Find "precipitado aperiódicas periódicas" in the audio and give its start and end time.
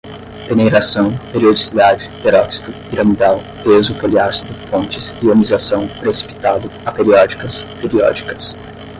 5.99-8.55